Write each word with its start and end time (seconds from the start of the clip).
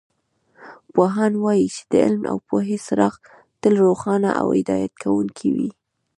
پوهان 0.93 1.33
وایي 1.43 1.67
چې 1.75 1.81
د 1.91 1.93
علم 2.05 2.23
او 2.31 2.37
پوهې 2.47 2.77
څراغ 2.85 3.15
تل 3.61 3.73
روښانه 3.85 4.29
او 4.41 4.47
هدایت 4.57 4.93
کوونکې 5.03 5.49
وي 5.55 5.71